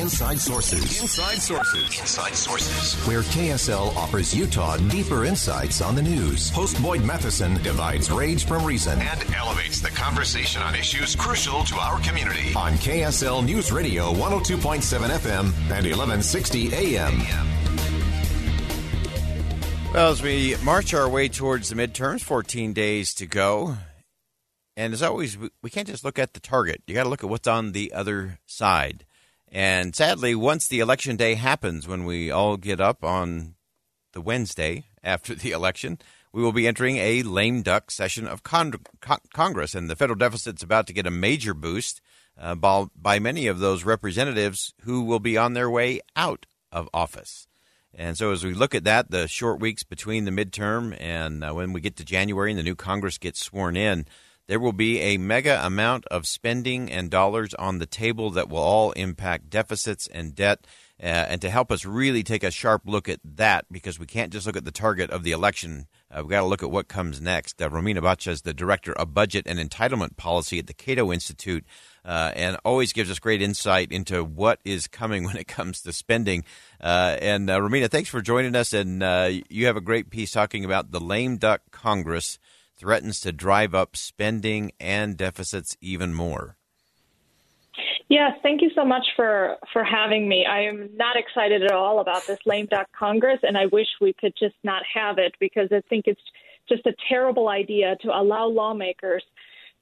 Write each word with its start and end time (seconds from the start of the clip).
Inside 0.00 0.40
Sources. 0.40 1.00
Inside 1.00 1.38
Sources. 1.42 2.00
Inside 2.00 2.34
Sources. 2.34 2.94
Where 3.06 3.22
KSL 3.22 3.94
offers 3.96 4.34
Utah 4.34 4.76
deeper 4.88 5.24
insights 5.24 5.80
on 5.80 5.94
the 5.94 6.02
news. 6.02 6.50
Host 6.50 6.80
Boyd 6.82 7.02
Matheson 7.02 7.54
divides 7.62 8.10
rage 8.10 8.44
from 8.44 8.64
reason 8.64 8.98
and 9.00 9.34
elevates 9.34 9.80
the 9.80 9.90
conversation 9.90 10.62
on 10.62 10.74
issues 10.74 11.14
crucial 11.14 11.64
to 11.64 11.76
our 11.76 12.00
community. 12.00 12.54
On 12.56 12.72
KSL 12.72 13.44
News 13.44 13.70
Radio 13.72 14.12
102.7 14.12 14.82
FM 15.10 15.44
and 15.70 15.86
1160 15.86 16.74
AM. 16.74 17.20
Well, 19.92 20.10
as 20.10 20.22
we 20.22 20.56
march 20.64 20.92
our 20.92 21.08
way 21.08 21.28
towards 21.28 21.68
the 21.68 21.76
midterms, 21.76 22.20
14 22.20 22.72
days 22.72 23.14
to 23.14 23.26
go. 23.26 23.76
And 24.76 24.92
as 24.92 25.02
always, 25.02 25.38
we 25.62 25.70
can't 25.70 25.86
just 25.86 26.04
look 26.04 26.18
at 26.18 26.34
the 26.34 26.40
target. 26.40 26.82
You 26.86 26.94
got 26.94 27.04
to 27.04 27.08
look 27.08 27.22
at 27.22 27.30
what's 27.30 27.46
on 27.46 27.72
the 27.72 27.92
other 27.92 28.40
side. 28.44 29.04
And 29.54 29.94
sadly, 29.94 30.34
once 30.34 30.66
the 30.66 30.80
election 30.80 31.14
day 31.14 31.34
happens, 31.34 31.86
when 31.86 32.04
we 32.04 32.28
all 32.28 32.56
get 32.56 32.80
up 32.80 33.04
on 33.04 33.54
the 34.12 34.20
Wednesday 34.20 34.86
after 35.00 35.32
the 35.32 35.52
election, 35.52 36.00
we 36.32 36.42
will 36.42 36.50
be 36.50 36.66
entering 36.66 36.96
a 36.96 37.22
lame 37.22 37.62
duck 37.62 37.92
session 37.92 38.26
of 38.26 38.42
con- 38.42 38.74
con- 39.00 39.20
Congress. 39.32 39.76
And 39.76 39.88
the 39.88 39.94
federal 39.94 40.18
deficit's 40.18 40.64
about 40.64 40.88
to 40.88 40.92
get 40.92 41.06
a 41.06 41.10
major 41.12 41.54
boost 41.54 42.00
uh, 42.36 42.56
by, 42.56 42.86
by 43.00 43.20
many 43.20 43.46
of 43.46 43.60
those 43.60 43.84
representatives 43.84 44.74
who 44.82 45.02
will 45.02 45.20
be 45.20 45.38
on 45.38 45.52
their 45.52 45.70
way 45.70 46.00
out 46.16 46.46
of 46.72 46.88
office. 46.92 47.46
And 47.96 48.18
so, 48.18 48.32
as 48.32 48.42
we 48.42 48.54
look 48.54 48.74
at 48.74 48.82
that, 48.82 49.12
the 49.12 49.28
short 49.28 49.60
weeks 49.60 49.84
between 49.84 50.24
the 50.24 50.32
midterm 50.32 50.96
and 51.00 51.44
uh, 51.44 51.52
when 51.52 51.72
we 51.72 51.80
get 51.80 51.94
to 51.98 52.04
January 52.04 52.50
and 52.50 52.58
the 52.58 52.64
new 52.64 52.74
Congress 52.74 53.18
gets 53.18 53.38
sworn 53.38 53.76
in, 53.76 54.06
there 54.46 54.60
will 54.60 54.72
be 54.72 55.00
a 55.00 55.16
mega 55.16 55.64
amount 55.64 56.04
of 56.06 56.26
spending 56.26 56.90
and 56.90 57.10
dollars 57.10 57.54
on 57.54 57.78
the 57.78 57.86
table 57.86 58.30
that 58.30 58.48
will 58.48 58.58
all 58.58 58.92
impact 58.92 59.50
deficits 59.50 60.06
and 60.06 60.34
debt. 60.34 60.66
Uh, 61.02 61.06
and 61.06 61.40
to 61.40 61.50
help 61.50 61.72
us 61.72 61.84
really 61.84 62.22
take 62.22 62.44
a 62.44 62.52
sharp 62.52 62.82
look 62.84 63.08
at 63.08 63.18
that, 63.24 63.66
because 63.70 63.98
we 63.98 64.06
can't 64.06 64.32
just 64.32 64.46
look 64.46 64.56
at 64.56 64.64
the 64.64 64.70
target 64.70 65.10
of 65.10 65.24
the 65.24 65.32
election, 65.32 65.86
uh, 66.10 66.20
we've 66.20 66.30
got 66.30 66.40
to 66.40 66.46
look 66.46 66.62
at 66.62 66.70
what 66.70 66.86
comes 66.86 67.20
next. 67.20 67.60
Uh, 67.60 67.68
Romina 67.68 67.98
Boccia 67.98 68.28
is 68.28 68.42
the 68.42 68.54
director 68.54 68.92
of 68.92 69.12
budget 69.12 69.44
and 69.46 69.58
entitlement 69.58 70.16
policy 70.16 70.60
at 70.60 70.68
the 70.68 70.72
Cato 70.72 71.12
Institute, 71.12 71.64
uh, 72.04 72.30
and 72.36 72.56
always 72.64 72.92
gives 72.92 73.10
us 73.10 73.18
great 73.18 73.42
insight 73.42 73.90
into 73.90 74.22
what 74.22 74.60
is 74.64 74.86
coming 74.86 75.24
when 75.26 75.36
it 75.36 75.48
comes 75.48 75.80
to 75.82 75.92
spending. 75.92 76.44
Uh, 76.80 77.16
and 77.20 77.50
uh, 77.50 77.58
Romina, 77.58 77.90
thanks 77.90 78.08
for 78.08 78.22
joining 78.22 78.54
us. 78.54 78.72
And 78.72 79.02
you 79.50 79.66
have 79.66 79.76
a 79.76 79.82
great 79.82 80.10
piece 80.10 80.30
talking 80.30 80.64
about 80.64 80.92
the 80.92 81.00
lame 81.00 81.38
duck 81.38 81.62
Congress 81.72 82.38
threatens 82.76 83.20
to 83.20 83.32
drive 83.32 83.74
up 83.74 83.96
spending 83.96 84.72
and 84.80 85.16
deficits 85.16 85.76
even 85.80 86.14
more. 86.14 86.56
Yes, 88.08 88.32
thank 88.42 88.60
you 88.60 88.70
so 88.74 88.84
much 88.84 89.06
for 89.16 89.56
for 89.72 89.82
having 89.82 90.28
me. 90.28 90.44
I 90.46 90.60
am 90.60 90.90
not 90.94 91.16
excited 91.16 91.62
at 91.62 91.72
all 91.72 92.00
about 92.00 92.26
this 92.26 92.38
lame 92.44 92.66
duck 92.66 92.86
Congress, 92.96 93.40
and 93.42 93.56
I 93.56 93.66
wish 93.66 93.88
we 94.00 94.12
could 94.12 94.34
just 94.38 94.56
not 94.62 94.82
have 94.92 95.18
it 95.18 95.34
because 95.40 95.68
I 95.72 95.80
think 95.88 96.04
it's 96.06 96.20
just 96.68 96.86
a 96.86 96.94
terrible 97.08 97.48
idea 97.48 97.96
to 98.02 98.08
allow 98.08 98.46
lawmakers 98.46 99.24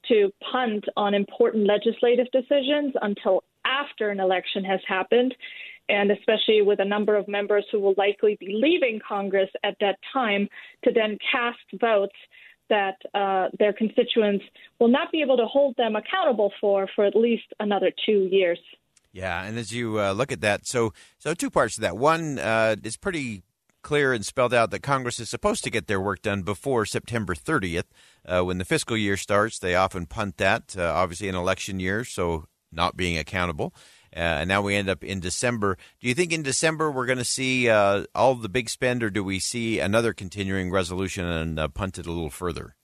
to 0.07 0.31
punt 0.51 0.85
on 0.97 1.13
important 1.13 1.67
legislative 1.67 2.27
decisions 2.31 2.93
until 3.01 3.43
after 3.65 4.09
an 4.09 4.19
election 4.19 4.63
has 4.63 4.79
happened, 4.87 5.35
and 5.89 6.11
especially 6.11 6.61
with 6.61 6.79
a 6.79 6.85
number 6.85 7.15
of 7.15 7.27
members 7.27 7.65
who 7.71 7.79
will 7.79 7.95
likely 7.97 8.37
be 8.39 8.57
leaving 8.61 8.99
Congress 9.05 9.49
at 9.63 9.75
that 9.79 9.97
time 10.11 10.47
to 10.83 10.91
then 10.91 11.17
cast 11.31 11.59
votes 11.79 12.15
that 12.69 12.97
uh, 13.13 13.49
their 13.59 13.73
constituents 13.73 14.45
will 14.79 14.87
not 14.87 15.11
be 15.11 15.21
able 15.21 15.37
to 15.37 15.45
hold 15.45 15.75
them 15.77 15.95
accountable 15.95 16.51
for 16.59 16.87
for 16.95 17.05
at 17.05 17.15
least 17.15 17.45
another 17.59 17.91
two 18.05 18.27
years. 18.31 18.59
Yeah, 19.11 19.43
and 19.43 19.59
as 19.59 19.71
you 19.71 19.99
uh, 19.99 20.13
look 20.13 20.31
at 20.31 20.41
that, 20.41 20.65
so 20.65 20.93
so 21.19 21.33
two 21.33 21.49
parts 21.49 21.75
to 21.75 21.81
that. 21.81 21.97
One, 21.97 22.39
uh, 22.39 22.75
it's 22.83 22.97
pretty 22.97 23.43
clear 23.83 24.13
and 24.13 24.25
spelled 24.25 24.53
out 24.53 24.71
that 24.71 24.81
Congress 24.81 25.19
is 25.19 25.29
supposed 25.29 25.63
to 25.63 25.69
get 25.69 25.87
their 25.87 26.01
work 26.01 26.21
done 26.21 26.41
before 26.41 26.85
September 26.85 27.35
30th, 27.35 27.83
uh, 28.25 28.41
when 28.41 28.57
the 28.57 28.65
fiscal 28.65 28.97
year 28.97 29.17
starts. 29.17 29.59
They 29.59 29.75
often 29.75 30.07
punt 30.07 30.37
that, 30.37 30.75
uh, 30.77 30.91
obviously, 30.95 31.27
in 31.27 31.35
election 31.35 31.79
year, 31.79 32.03
so 32.03 32.45
not 32.71 32.97
being 32.97 33.17
accountable. 33.17 33.73
Uh, 34.15 34.19
and 34.41 34.47
now 34.47 34.61
we 34.61 34.75
end 34.75 34.89
up 34.89 35.03
in 35.03 35.19
December. 35.19 35.77
Do 35.99 36.07
you 36.07 36.13
think 36.13 36.31
in 36.31 36.43
December 36.43 36.91
we're 36.91 37.05
going 37.05 37.17
to 37.17 37.25
see 37.25 37.69
uh, 37.69 38.05
all 38.13 38.35
the 38.35 38.49
big 38.49 38.69
spend, 38.69 39.03
or 39.03 39.09
do 39.09 39.23
we 39.23 39.39
see 39.39 39.79
another 39.79 40.13
continuing 40.13 40.71
resolution 40.71 41.25
and 41.25 41.59
uh, 41.59 41.67
punt 41.67 41.97
it 41.97 42.05
a 42.05 42.11
little 42.11 42.29
further? 42.29 42.75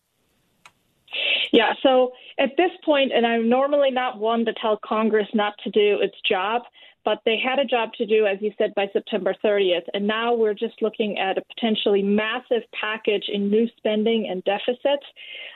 Yeah, 1.51 1.73
so 1.81 2.11
at 2.37 2.51
this 2.57 2.71
point, 2.85 3.11
and 3.13 3.25
I'm 3.25 3.49
normally 3.49 3.91
not 3.91 4.19
one 4.19 4.45
to 4.45 4.53
tell 4.61 4.79
Congress 4.83 5.27
not 5.33 5.53
to 5.63 5.71
do 5.71 5.99
its 6.01 6.15
job, 6.27 6.61
but 7.05 7.19
they 7.25 7.37
had 7.43 7.59
a 7.59 7.65
job 7.65 7.93
to 7.93 8.05
do, 8.05 8.25
as 8.27 8.37
you 8.41 8.51
said, 8.57 8.73
by 8.75 8.87
September 8.93 9.33
30th. 9.43 9.85
And 9.93 10.05
now 10.05 10.33
we're 10.33 10.53
just 10.53 10.81
looking 10.81 11.17
at 11.17 11.37
a 11.37 11.41
potentially 11.55 12.03
massive 12.03 12.63
package 12.79 13.25
in 13.31 13.49
new 13.49 13.67
spending 13.77 14.27
and 14.29 14.43
deficits. 14.43 15.05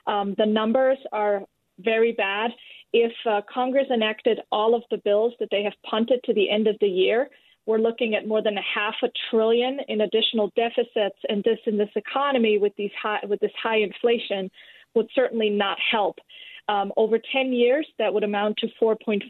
Um, 0.08 0.36
the 0.38 0.46
numbers 0.46 0.98
are 1.12 1.44
very 1.80 2.12
bad 2.14 2.52
if 2.94 3.12
uh, 3.26 3.42
Congress 3.52 3.88
enacted 3.92 4.40
all 4.52 4.76
of 4.76 4.84
the 4.92 4.98
bills 4.98 5.34
that 5.40 5.50
they 5.52 5.64
have 5.64 5.74
punted 5.90 6.24
to 6.24 6.34
the 6.34 6.50
end 6.50 6.68
of 6.68 6.78
the 6.80 6.88
year, 6.88 7.30
we're 7.66 7.80
looking 7.80 8.14
at 8.14 8.28
more 8.28 8.42
than 8.42 8.58
a 8.58 8.62
half 8.62 8.96
a 9.04 9.08
trillion 9.30 9.80
in 9.88 10.02
additional 10.02 10.52
deficits, 10.56 11.18
and 11.28 11.44
this 11.44 11.59
in 11.66 11.78
this 11.78 11.90
economy 11.96 12.58
with 12.58 12.74
these 12.78 12.92
high 13.02 13.22
with 13.28 13.40
this 13.40 13.52
high 13.62 13.78
inflation 13.78 14.52
would 14.96 15.08
certainly 15.16 15.50
not 15.50 15.78
help. 15.80 16.18
Um, 16.70 16.94
over 16.96 17.20
10 17.20 17.52
years, 17.52 17.88
that 18.00 18.14
would 18.14 18.24
amount 18.24 18.58
to 18.58 18.68
4.5 18.81 19.22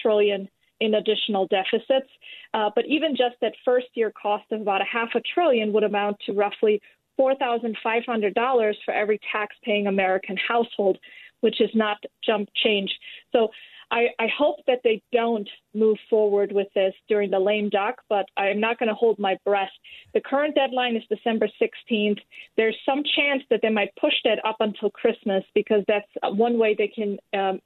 trillion 0.00 0.48
in 0.80 0.94
additional 0.94 1.48
deficits. 1.48 2.08
Uh, 2.54 2.70
but 2.74 2.84
even 2.86 3.16
just 3.16 3.34
that 3.40 3.54
first 3.64 3.86
year 3.94 4.12
cost 4.20 4.44
of 4.52 4.60
about 4.60 4.82
a 4.82 4.84
half 4.84 5.08
a 5.14 5.20
trillion 5.34 5.72
would 5.72 5.84
amount 5.84 6.18
to 6.26 6.32
roughly 6.32 6.80
$4,500 7.18 8.74
for 8.84 8.92
every 8.92 9.18
tax-paying 9.32 9.86
American 9.86 10.36
household 10.36 10.98
which 11.40 11.60
is 11.60 11.70
not 11.74 11.98
jump 12.24 12.48
change. 12.62 12.90
So 13.32 13.50
I, 13.90 14.08
I 14.18 14.26
hope 14.36 14.56
that 14.66 14.80
they 14.82 15.02
don't 15.12 15.48
move 15.74 15.96
forward 16.10 16.50
with 16.50 16.66
this 16.74 16.92
during 17.08 17.30
the 17.30 17.38
lame 17.38 17.68
duck, 17.68 18.02
but 18.08 18.26
I'm 18.36 18.58
not 18.58 18.78
going 18.78 18.88
to 18.88 18.94
hold 18.94 19.18
my 19.18 19.38
breath. 19.44 19.70
The 20.12 20.20
current 20.20 20.54
deadline 20.54 20.96
is 20.96 21.02
December 21.08 21.48
16th. 21.60 22.18
There's 22.56 22.76
some 22.84 23.02
chance 23.16 23.42
that 23.50 23.60
they 23.62 23.70
might 23.70 23.94
push 24.00 24.14
that 24.24 24.44
up 24.44 24.56
until 24.60 24.90
Christmas 24.90 25.44
because 25.54 25.84
that's 25.86 26.08
one 26.24 26.58
way 26.58 26.74
they 26.76 26.88
can 26.88 27.18
um, 27.32 27.60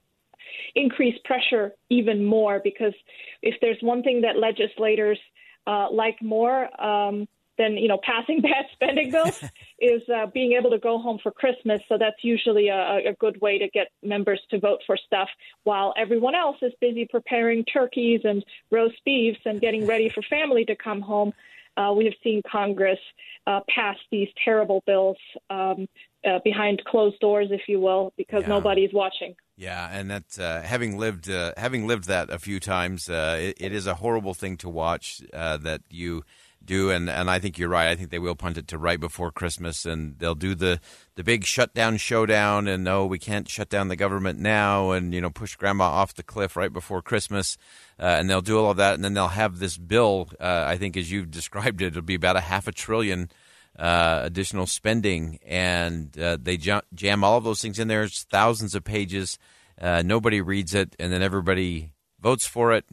increase 0.75 1.19
pressure 1.25 1.73
even 1.89 2.23
more. 2.25 2.61
Because 2.63 2.95
if 3.43 3.55
there's 3.63 3.79
one 3.81 4.03
thing 4.03 4.21
that 4.21 4.37
legislators 4.37 5.19
uh, 5.67 5.91
like 5.91 6.21
more, 6.21 6.69
um, 6.83 7.27
than 7.61 7.77
you 7.77 7.87
know 7.87 7.99
passing 8.03 8.41
bad 8.51 8.65
spending 8.73 9.11
bills 9.11 9.45
is 9.79 10.03
uh, 10.09 10.27
being 10.33 10.53
able 10.59 10.71
to 10.71 10.79
go 10.79 10.99
home 10.99 11.19
for 11.23 11.31
Christmas. 11.31 11.81
So 11.89 11.97
that's 11.99 12.25
usually 12.25 12.69
a, 12.69 13.11
a 13.11 13.15
good 13.21 13.41
way 13.41 13.59
to 13.59 13.69
get 13.69 13.89
members 14.03 14.41
to 14.51 14.59
vote 14.59 14.81
for 14.87 14.97
stuff 14.97 15.29
while 15.63 15.95
everyone 15.97 16.35
else 16.35 16.57
is 16.63 16.73
busy 16.81 17.07
preparing 17.09 17.65
turkeys 17.65 18.23
and 18.25 18.45
roast 18.71 19.01
beefs 19.05 19.41
and 19.45 19.61
getting 19.61 19.87
ready 19.87 20.09
for 20.09 20.23
family 20.23 20.65
to 20.65 20.75
come 20.75 21.01
home. 21.01 21.33
Uh, 21.77 21.93
we 21.97 22.05
have 22.05 22.15
seen 22.25 22.43
Congress 22.51 22.99
uh, 23.47 23.61
pass 23.75 23.97
these 24.11 24.29
terrible 24.45 24.83
bills 24.87 25.17
um, 25.51 25.87
uh, 26.27 26.39
behind 26.45 26.83
closed 26.85 27.19
doors, 27.21 27.49
if 27.51 27.63
you 27.69 27.79
will, 27.79 28.13
because 28.17 28.43
yeah. 28.43 28.49
nobody's 28.49 28.93
watching. 28.93 29.35
Yeah, 29.57 29.89
and 29.93 30.11
that 30.11 30.39
uh, 30.39 30.63
having 30.63 30.99
lived 30.99 31.31
uh, 31.31 31.53
having 31.57 31.87
lived 31.87 32.07
that 32.09 32.31
a 32.31 32.39
few 32.39 32.61
times, 32.61 33.09
uh, 33.09 33.39
it, 33.39 33.57
it 33.61 33.73
is 33.73 33.87
a 33.87 33.95
horrible 33.95 34.35
thing 34.35 34.57
to 34.59 34.69
watch. 34.69 35.23
Uh, 35.33 35.59
that 35.59 35.83
you 35.91 36.25
do, 36.65 36.91
and, 36.91 37.09
and 37.09 37.31
I 37.31 37.39
think 37.39 37.59
you're 37.59 37.69
right. 37.69 37.89
I 37.89 37.97
think 37.97 38.11
they 38.11 38.19
will 38.19 38.35
punt 38.35 38.59
it 38.59 38.69
to 38.69 38.79
right 38.79 39.01
before 39.01 39.31
Christmas, 39.31 39.87
and 39.87 40.19
they'll 40.19 40.35
do 40.35 40.55
the, 40.55 40.81
the 41.15 41.25
big 41.25 41.45
shutdown 41.45 41.97
showdown. 41.97 42.69
And 42.69 42.85
no, 42.85 43.07
we 43.07 43.19
can't 43.19 43.49
shut 43.49 43.69
down 43.69 43.89
the 43.89 43.97
government 43.97 44.39
now, 44.39 44.91
and 44.91 45.15
you 45.15 45.21
know 45.21 45.31
push 45.31 45.57
Grandma 45.57 45.85
off 45.85 46.15
the 46.15 46.23
cliff 46.23 46.57
right 46.57 46.73
before 46.73 47.03
Christmas, 47.03 47.57
uh, 47.99 48.17
and 48.19 48.29
they'll 48.29 48.41
do 48.41 48.59
all 48.59 48.71
of 48.71 48.77
that, 48.77 48.95
and 48.95 49.05
then 49.05 49.15
they'll 49.15 49.29
have 49.29 49.59
this 49.59 49.79
bill. 49.79 50.29
Uh, 50.39 50.65
I 50.67 50.77
think, 50.77 50.97
as 50.97 51.11
you've 51.11 51.31
described 51.41 51.83
it, 51.83 51.89
it'll 51.89 52.03
be 52.03 52.15
about 52.15 52.37
a 52.37 52.41
half 52.41 52.69
a 52.69 52.73
trillion 52.73 53.31
uh, 53.79 54.21
additional 54.25 54.67
spending, 54.67 55.39
and 55.47 56.17
uh, 56.19 56.37
they 56.41 56.57
jam, 56.57 56.83
jam 56.95 57.25
all 57.25 57.39
of 57.39 57.45
those 57.45 57.63
things 57.63 57.79
in 57.79 57.89
there. 57.89 58.03
It's 58.03 58.25
thousands 58.25 58.75
of 58.75 58.85
pages. 58.85 59.39
Uh, 59.81 60.03
nobody 60.05 60.41
reads 60.41 60.75
it, 60.75 60.95
and 60.99 61.13
then 61.13 61.23
everybody 61.23 61.93
votes 62.21 62.47
for 62.47 62.73
it, 62.73 62.85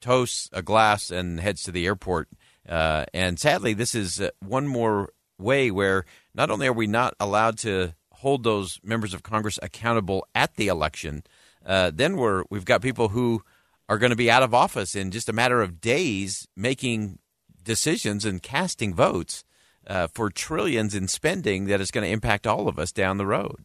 toasts 0.00 0.50
a 0.52 0.62
glass, 0.62 1.10
and 1.10 1.40
heads 1.40 1.62
to 1.62 1.72
the 1.72 1.86
airport. 1.86 2.28
Uh, 2.68 3.04
and 3.14 3.38
sadly, 3.38 3.74
this 3.74 3.94
is 3.94 4.20
uh, 4.20 4.30
one 4.40 4.66
more 4.66 5.10
way 5.38 5.70
where 5.70 6.04
not 6.34 6.50
only 6.50 6.66
are 6.66 6.72
we 6.72 6.86
not 6.86 7.14
allowed 7.20 7.58
to 7.58 7.94
hold 8.12 8.42
those 8.42 8.80
members 8.82 9.14
of 9.14 9.22
Congress 9.22 9.58
accountable 9.62 10.26
at 10.34 10.54
the 10.56 10.68
election, 10.68 11.22
uh, 11.64 11.90
then 11.94 12.16
we're 12.16 12.44
we've 12.50 12.64
got 12.64 12.82
people 12.82 13.08
who 13.08 13.42
are 13.88 13.98
going 13.98 14.10
to 14.10 14.16
be 14.16 14.30
out 14.30 14.42
of 14.42 14.54
office 14.54 14.94
in 14.94 15.10
just 15.10 15.28
a 15.28 15.32
matter 15.32 15.62
of 15.62 15.80
days, 15.80 16.48
making 16.56 17.18
decisions 17.62 18.24
and 18.24 18.42
casting 18.42 18.94
votes 18.94 19.44
uh, 19.86 20.08
for 20.12 20.30
trillions 20.30 20.94
in 20.94 21.08
spending 21.08 21.66
that 21.66 21.80
is 21.80 21.90
going 21.90 22.04
to 22.04 22.10
impact 22.10 22.46
all 22.46 22.68
of 22.68 22.78
us 22.78 22.92
down 22.92 23.18
the 23.18 23.26
road. 23.26 23.64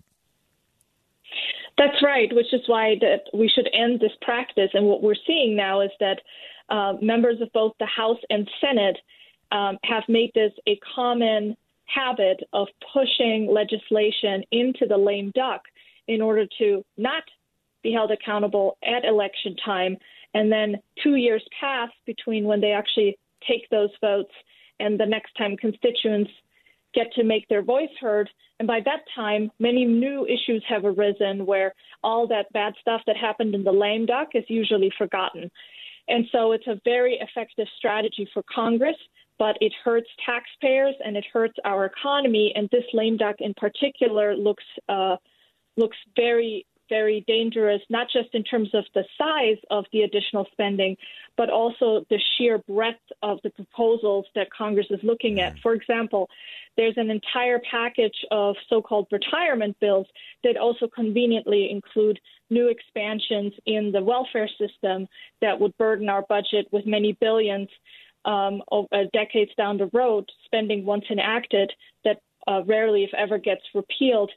That's 1.78 2.04
right, 2.04 2.30
which 2.32 2.54
is 2.54 2.62
why 2.68 2.96
that 3.02 3.24
we 3.34 3.50
should 3.50 3.68
end 3.74 4.00
this 4.00 4.12
practice. 4.22 4.70
And 4.74 4.86
what 4.86 5.02
we're 5.02 5.16
seeing 5.26 5.56
now 5.56 5.82
is 5.82 5.90
that 6.00 6.22
uh, 6.72 6.94
members 7.02 7.42
of 7.42 7.52
both 7.54 7.74
the 7.80 7.86
House 7.86 8.18
and 8.30 8.50
Senate 8.62 8.98
um, 9.52 9.78
have 9.84 10.04
made 10.08 10.32
this 10.34 10.54
a 10.68 10.80
common 10.96 11.56
habit 11.86 12.42
of 12.54 12.68
pushing 12.94 13.50
legislation 13.52 14.44
into 14.52 14.86
the 14.88 14.98
lame 14.98 15.32
duck 15.36 15.62
in 16.08 16.22
order 16.22 16.46
to 16.58 16.84
not 16.98 17.24
be 17.84 17.92
held 17.92 18.12
accountable 18.12 18.78
at 18.84 19.04
election 19.04 19.56
time. 19.64 19.98
And 20.34 20.50
then 20.52 20.78
two 21.04 21.16
years 21.16 21.44
pass 21.60 21.90
between 22.06 22.46
when 22.46 22.62
they 22.62 22.72
actually 22.72 23.18
take 23.48 23.70
those 23.70 23.90
votes 24.00 24.32
and 24.80 25.00
the 25.00 25.06
next 25.06 25.34
time 25.38 25.58
constituents 25.58 26.32
get 26.94 27.12
to 27.14 27.24
make 27.24 27.48
their 27.50 27.62
voice 27.62 27.90
heard. 28.00 28.30
And 28.60 28.68
by 28.68 28.80
that 28.86 29.02
time, 29.16 29.52
many 29.60 29.86
new 29.86 30.26
issues 30.26 30.64
have 30.68 30.86
arisen 30.86 31.46
where 31.46 31.74
all 32.04 32.28
that 32.28 32.52
bad 32.54 32.74
stuff 32.80 33.02
that 33.08 33.18
happened 33.18 33.56
in 33.56 33.64
the 33.64 33.72
lame 33.72 34.06
duck 34.06 34.30
is 34.34 34.44
usually 34.48 34.92
forgotten. 34.98 35.52
And 36.08 36.26
so 36.32 36.52
it's 36.52 36.68
a 36.68 36.80
very 36.84 37.20
effective 37.22 37.68
strategy 37.78 38.28
for 38.34 38.44
Congress, 38.54 38.96
but 39.40 39.58
it 39.62 39.74
hurts 39.84 40.10
taxpayers 40.26 40.96
and 41.04 41.16
it 41.18 41.26
hurts 41.32 41.56
our 41.66 41.86
economy. 41.86 42.54
And 42.56 42.70
this 42.72 42.84
lame 42.94 43.18
duck 43.18 43.38
in 43.40 43.54
particular 43.54 44.36
looks 44.36 44.64
uh, 44.90 45.18
looks 45.78 45.98
very 46.16 46.66
very 46.92 47.24
dangerous, 47.26 47.82
not 47.90 48.08
just 48.12 48.30
in 48.34 48.44
terms 48.44 48.70
of 48.74 48.84
the 48.94 49.06
size 49.18 49.58
of 49.72 49.86
the 49.94 50.02
additional 50.02 50.46
spending, 50.52 50.98
but 51.38 51.50
also 51.50 52.06
the 52.10 52.20
sheer 52.36 52.58
breadth 52.58 53.08
of 53.24 53.40
the 53.44 53.50
proposals 53.52 54.26
that 54.36 54.48
Congress 54.52 54.88
is 54.90 55.00
looking 55.02 55.40
at. 55.40 55.58
For 55.64 55.74
example, 55.74 56.30
there's 56.76 56.98
an 56.98 57.10
entire 57.10 57.62
package 57.72 58.20
of 58.30 58.56
so 58.70 58.82
called 58.82 59.08
retirement 59.10 59.78
bills 59.80 60.08
that 60.44 60.58
also 60.58 60.88
conveniently 60.88 61.72
include 61.72 62.20
new 62.50 62.68
expansions 62.68 63.54
in 63.66 63.94
the 63.94 64.04
welfare 64.04 64.50
system 64.60 65.08
that 65.42 65.60
would 65.60 65.76
burden 65.78 66.10
our 66.10 66.24
budget 66.28 66.68
with 66.74 66.86
many 66.86 67.18
billions 67.22 67.70
um, 68.26 68.62
uh, 68.72 68.84
decades 69.14 69.52
down 69.58 69.78
the 69.78 69.90
road, 69.94 70.30
spending 70.46 70.86
once 70.86 71.06
enacted 71.10 71.72
that 72.04 72.18
uh, 72.48 72.62
rarely, 72.66 73.04
if 73.04 73.14
ever, 73.18 73.38
gets 73.38 73.62
repealed. 73.74 74.32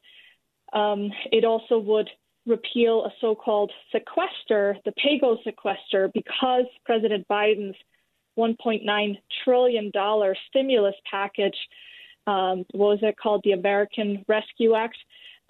Um, 0.72 1.10
it 1.30 1.44
also 1.44 1.78
would 1.78 2.08
repeal 2.46 3.04
a 3.04 3.10
so 3.20 3.34
called 3.34 3.72
sequester, 3.92 4.76
the 4.84 4.92
PAYGO 4.92 5.42
sequester, 5.44 6.10
because 6.12 6.64
President 6.84 7.26
Biden's 7.28 7.76
$1.9 8.38 9.18
trillion 9.44 9.92
stimulus 10.48 10.94
package, 11.10 11.56
um, 12.26 12.64
what 12.72 12.88
was 12.88 12.98
it 13.02 13.16
called, 13.16 13.42
the 13.44 13.52
American 13.52 14.24
Rescue 14.28 14.74
Act, 14.74 14.96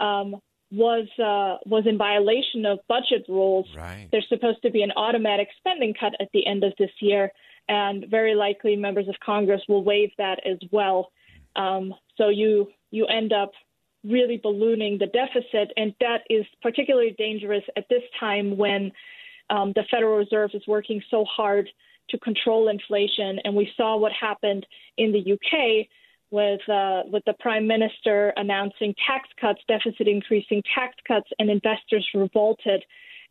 um, 0.00 0.36
was 0.70 1.06
uh, 1.18 1.58
was 1.66 1.84
in 1.86 1.96
violation 1.96 2.66
of 2.66 2.80
budget 2.88 3.24
rules. 3.28 3.66
Right. 3.76 4.08
There's 4.10 4.28
supposed 4.28 4.62
to 4.62 4.70
be 4.70 4.82
an 4.82 4.92
automatic 4.96 5.48
spending 5.58 5.94
cut 5.98 6.14
at 6.20 6.28
the 6.32 6.46
end 6.46 6.64
of 6.64 6.72
this 6.78 6.90
year, 7.00 7.30
and 7.68 8.06
very 8.10 8.34
likely 8.34 8.74
members 8.74 9.08
of 9.08 9.14
Congress 9.24 9.62
will 9.68 9.84
waive 9.84 10.10
that 10.18 10.40
as 10.44 10.58
well. 10.72 11.12
Um, 11.54 11.94
so 12.16 12.28
you 12.28 12.68
you 12.90 13.06
end 13.06 13.32
up 13.32 13.52
really 14.04 14.36
ballooning 14.36 14.98
the 14.98 15.06
deficit, 15.06 15.72
and 15.76 15.94
that 16.00 16.22
is 16.28 16.44
particularly 16.62 17.14
dangerous 17.18 17.64
at 17.76 17.88
this 17.88 18.02
time 18.20 18.56
when 18.56 18.92
um, 19.50 19.72
the 19.74 19.84
Federal 19.90 20.18
Reserve 20.18 20.50
is 20.54 20.62
working 20.66 21.02
so 21.10 21.24
hard 21.24 21.68
to 22.10 22.18
control 22.18 22.68
inflation. 22.68 23.38
And 23.44 23.54
we 23.54 23.70
saw 23.76 23.96
what 23.96 24.12
happened 24.12 24.66
in 24.98 25.12
the 25.12 25.32
UK 25.32 25.86
with 26.30 26.60
uh, 26.68 27.02
with 27.10 27.24
the 27.24 27.34
Prime 27.40 27.66
Minister 27.66 28.32
announcing 28.36 28.94
tax 29.06 29.28
cuts, 29.40 29.60
deficit 29.68 30.08
increasing 30.08 30.62
tax 30.74 30.96
cuts, 31.06 31.28
and 31.38 31.50
investors 31.50 32.06
revolted. 32.14 32.84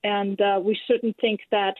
And 0.03 0.39
uh, 0.41 0.59
we 0.63 0.77
shouldn't 0.87 1.17
think 1.19 1.41
that. 1.51 1.75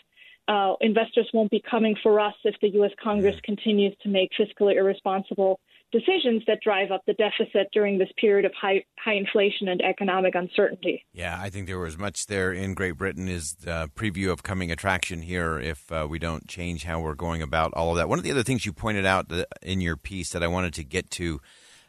Uh, 0.45 0.73
investors 0.81 1.25
won't 1.33 1.49
be 1.49 1.63
coming 1.71 1.95
for 2.03 2.19
us 2.19 2.33
if 2.43 2.53
the 2.59 2.67
U.S. 2.71 2.91
Congress 3.01 3.37
continues 3.45 3.95
to 4.03 4.09
make 4.09 4.29
fiscally 4.37 4.75
irresponsible 4.75 5.61
decisions 5.93 6.43
that 6.47 6.59
drive 6.61 6.91
up 6.91 7.03
the 7.05 7.13
deficit 7.13 7.69
during 7.71 7.97
this 7.97 8.09
period 8.19 8.45
of 8.45 8.51
high 8.59 8.83
high 8.99 9.13
inflation 9.13 9.69
and 9.69 9.81
economic 9.81 10.35
uncertainty. 10.35 11.05
Yeah, 11.13 11.39
I 11.39 11.49
think 11.49 11.67
there 11.67 11.79
was 11.79 11.97
much 11.97 12.25
there 12.25 12.51
in 12.51 12.73
Great 12.73 12.97
Britain 12.97 13.29
is 13.29 13.53
the 13.61 13.89
preview 13.95 14.31
of 14.31 14.43
coming 14.43 14.71
attraction 14.71 15.21
here 15.21 15.59
if 15.59 15.89
uh, 15.91 16.07
we 16.09 16.19
don't 16.19 16.47
change 16.47 16.83
how 16.83 16.99
we're 16.99 17.13
going 17.13 17.41
about 17.41 17.73
all 17.73 17.91
of 17.91 17.97
that. 17.97 18.09
One 18.09 18.17
of 18.17 18.25
the 18.25 18.31
other 18.31 18.43
things 18.43 18.65
you 18.65 18.73
pointed 18.73 19.05
out 19.05 19.31
in 19.61 19.79
your 19.79 19.95
piece 19.95 20.31
that 20.31 20.43
I 20.43 20.47
wanted 20.47 20.73
to 20.73 20.83
get 20.83 21.09
to, 21.11 21.39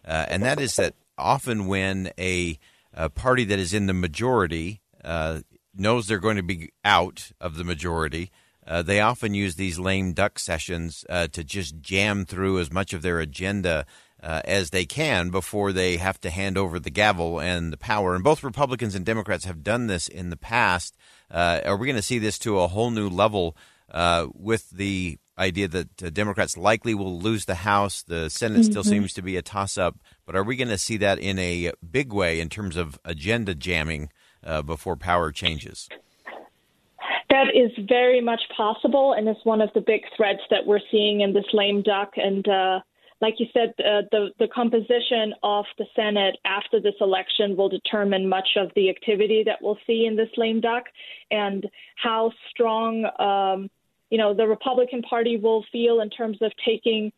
uh, 0.06 0.26
and 0.28 0.42
that 0.44 0.60
is 0.60 0.76
that 0.76 0.94
often 1.16 1.66
when 1.66 2.10
a, 2.18 2.58
a, 2.92 3.08
party 3.08 3.44
that 3.44 3.58
is 3.58 3.72
in 3.72 3.86
the 3.86 3.94
majority 3.94 4.82
uh, 5.02 5.40
knows 5.74 6.06
they're 6.06 6.18
going 6.18 6.36
to 6.36 6.42
be 6.42 6.70
out 6.84 7.32
of 7.40 7.56
the 7.56 7.64
majority. 7.64 8.30
Uh, 8.66 8.82
they 8.82 9.00
often 9.00 9.34
use 9.34 9.56
these 9.56 9.78
lame 9.78 10.12
duck 10.12 10.38
sessions 10.38 11.04
uh, 11.08 11.26
to 11.28 11.44
just 11.44 11.80
jam 11.80 12.24
through 12.24 12.58
as 12.58 12.72
much 12.72 12.92
of 12.92 13.02
their 13.02 13.20
agenda 13.20 13.84
uh, 14.22 14.40
as 14.44 14.70
they 14.70 14.86
can 14.86 15.28
before 15.28 15.72
they 15.72 15.98
have 15.98 16.18
to 16.20 16.30
hand 16.30 16.56
over 16.56 16.80
the 16.80 16.90
gavel 16.90 17.40
and 17.40 17.72
the 17.72 17.76
power. 17.76 18.14
And 18.14 18.24
both 18.24 18.42
Republicans 18.42 18.94
and 18.94 19.04
Democrats 19.04 19.44
have 19.44 19.62
done 19.62 19.86
this 19.86 20.08
in 20.08 20.30
the 20.30 20.36
past. 20.36 20.96
Uh, 21.30 21.60
are 21.64 21.76
we 21.76 21.86
going 21.86 21.96
to 21.96 22.02
see 22.02 22.18
this 22.18 22.38
to 22.40 22.60
a 22.60 22.68
whole 22.68 22.90
new 22.90 23.08
level 23.08 23.56
uh, 23.90 24.28
with 24.32 24.70
the 24.70 25.18
idea 25.36 25.68
that 25.68 26.14
Democrats 26.14 26.56
likely 26.56 26.94
will 26.94 27.20
lose 27.20 27.44
the 27.44 27.56
House? 27.56 28.02
The 28.02 28.30
Senate 28.30 28.62
mm-hmm. 28.62 28.70
still 28.70 28.84
seems 28.84 29.12
to 29.14 29.22
be 29.22 29.36
a 29.36 29.42
toss 29.42 29.76
up. 29.76 29.98
But 30.24 30.36
are 30.36 30.44
we 30.44 30.56
going 30.56 30.68
to 30.68 30.78
see 30.78 30.96
that 30.98 31.18
in 31.18 31.38
a 31.38 31.72
big 31.90 32.12
way 32.12 32.40
in 32.40 32.48
terms 32.48 32.76
of 32.76 32.98
agenda 33.04 33.54
jamming 33.54 34.10
before 34.64 34.96
power 34.96 35.32
changes? 35.32 35.88
That 37.34 37.48
is 37.52 37.72
very 37.88 38.20
much 38.20 38.42
possible, 38.56 39.14
and 39.14 39.28
is 39.28 39.34
one 39.42 39.60
of 39.60 39.68
the 39.74 39.80
big 39.80 40.02
threats 40.16 40.42
that 40.52 40.64
we're 40.64 40.86
seeing 40.92 41.22
in 41.22 41.32
this 41.32 41.46
lame 41.52 41.82
duck. 41.82 42.12
And 42.16 42.46
uh, 42.46 42.78
like 43.20 43.40
you 43.40 43.46
said, 43.52 43.74
uh, 43.80 44.02
the 44.12 44.28
the 44.38 44.46
composition 44.46 45.34
of 45.42 45.64
the 45.76 45.86
Senate 45.96 46.36
after 46.44 46.80
this 46.80 46.94
election 47.00 47.56
will 47.56 47.68
determine 47.68 48.28
much 48.28 48.50
of 48.56 48.70
the 48.76 48.88
activity 48.88 49.42
that 49.46 49.58
we'll 49.60 49.80
see 49.84 50.06
in 50.06 50.14
this 50.14 50.28
lame 50.36 50.60
duck, 50.60 50.84
and 51.32 51.68
how 51.96 52.30
strong, 52.50 53.04
um, 53.18 53.68
you 54.10 54.18
know, 54.18 54.32
the 54.32 54.46
Republican 54.46 55.02
Party 55.02 55.36
will 55.36 55.64
feel 55.72 56.02
in 56.02 56.10
terms 56.10 56.38
of 56.40 56.52
taking. 56.64 57.12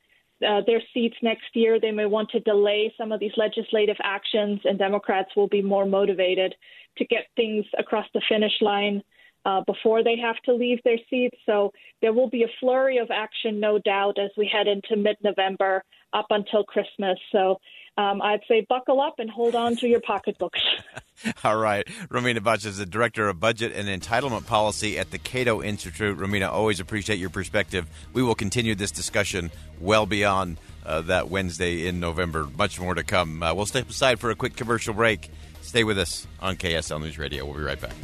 Uh, 0.46 0.60
their 0.66 0.82
seats 0.92 1.16
next 1.22 1.46
year. 1.54 1.80
They 1.80 1.92
may 1.92 2.04
want 2.04 2.28
to 2.32 2.40
delay 2.40 2.92
some 2.98 3.10
of 3.10 3.20
these 3.20 3.32
legislative 3.38 3.96
actions, 4.02 4.60
and 4.64 4.78
Democrats 4.78 5.30
will 5.34 5.48
be 5.48 5.62
more 5.62 5.86
motivated 5.86 6.54
to 6.98 7.06
get 7.06 7.24
things 7.36 7.64
across 7.78 8.04
the 8.12 8.20
finish 8.28 8.52
line 8.60 9.02
uh, 9.46 9.60
before 9.64 10.02
they 10.02 10.16
have 10.18 10.36
to 10.44 10.52
leave 10.52 10.82
their 10.82 10.98
seats. 11.08 11.38
So 11.46 11.72
there 12.02 12.12
will 12.12 12.28
be 12.28 12.42
a 12.42 12.48
flurry 12.58 12.98
of 12.98 13.10
action, 13.12 13.60
no 13.60 13.78
doubt, 13.78 14.18
as 14.18 14.30
we 14.36 14.50
head 14.52 14.66
into 14.66 14.96
mid 14.96 15.16
November 15.22 15.84
up 16.12 16.26
until 16.30 16.64
Christmas. 16.64 17.16
So 17.30 17.60
um, 17.96 18.20
I'd 18.20 18.40
say 18.48 18.66
buckle 18.68 19.00
up 19.00 19.14
and 19.18 19.30
hold 19.30 19.54
on 19.54 19.76
to 19.76 19.86
your 19.86 20.00
pocketbooks. 20.00 20.60
All 21.44 21.56
right. 21.56 21.86
Romina 22.08 22.40
Boccia 22.40 22.66
is 22.66 22.78
the 22.78 22.86
Director 22.86 23.28
of 23.28 23.38
Budget 23.38 23.72
and 23.72 23.88
Entitlement 23.88 24.46
Policy 24.46 24.98
at 24.98 25.12
the 25.12 25.18
Cato 25.18 25.62
Institute. 25.62 26.18
Romina, 26.18 26.50
always 26.50 26.80
appreciate 26.80 27.20
your 27.20 27.30
perspective. 27.30 27.86
We 28.12 28.24
will 28.24 28.34
continue 28.34 28.74
this 28.74 28.90
discussion 28.90 29.52
well 29.80 30.06
beyond 30.06 30.58
uh, 30.84 31.02
that 31.02 31.30
Wednesday 31.30 31.86
in 31.86 32.00
November. 32.00 32.48
Much 32.58 32.80
more 32.80 32.94
to 32.94 33.04
come. 33.04 33.42
Uh, 33.42 33.54
we'll 33.54 33.66
step 33.66 33.88
aside 33.88 34.18
for 34.18 34.30
a 34.30 34.34
quick 34.34 34.56
commercial 34.56 34.92
break. 34.92 35.30
Stay 35.62 35.84
with 35.84 35.98
us 35.98 36.26
on 36.40 36.56
KSL 36.56 37.00
News 37.00 37.16
Radio. 37.16 37.44
We'll 37.44 37.54
be 37.54 37.62
right 37.62 37.80
back. 37.80 37.94